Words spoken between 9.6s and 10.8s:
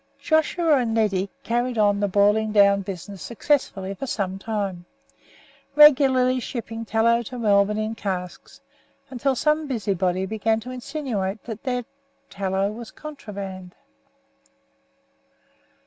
busybody began to